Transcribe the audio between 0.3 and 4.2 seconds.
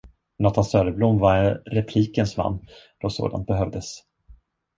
Nathan Söderblom var replikens man, då sådant behövdes.